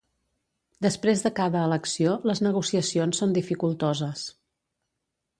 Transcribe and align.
Després 0.85 1.19
de 1.25 1.31
cada 1.39 1.59
elecció, 1.67 2.15
les 2.29 2.41
negociacions 2.45 3.19
són 3.23 3.35
dificultoses. 3.35 4.25